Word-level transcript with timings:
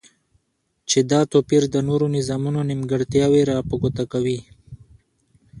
چی 0.89 0.99
دا 1.11 1.21
توپیر 1.31 1.63
د 1.69 1.75
نورو 1.87 2.05
نظامونو 2.15 2.61
نیمګرتیاوی 2.69 3.43
را 3.49 3.57
په 3.69 3.75
ګوته 3.81 4.03
کوی 4.11 4.39